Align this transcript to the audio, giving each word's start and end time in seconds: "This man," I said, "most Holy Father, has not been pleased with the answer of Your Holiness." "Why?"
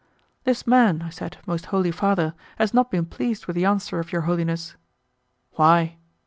"This 0.45 0.65
man," 0.65 1.03
I 1.03 1.09
said, 1.11 1.37
"most 1.45 1.67
Holy 1.67 1.91
Father, 1.91 2.33
has 2.57 2.73
not 2.73 2.89
been 2.89 3.05
pleased 3.05 3.45
with 3.45 3.55
the 3.55 3.65
answer 3.65 3.99
of 3.99 4.11
Your 4.11 4.21
Holiness." 4.21 4.75
"Why?" 5.57 5.97